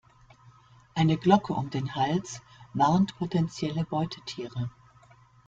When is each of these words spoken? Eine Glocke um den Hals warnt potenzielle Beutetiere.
Eine 0.95 1.15
Glocke 1.15 1.53
um 1.53 1.69
den 1.69 1.93
Hals 1.93 2.41
warnt 2.73 3.15
potenzielle 3.19 3.83
Beutetiere. 3.83 4.71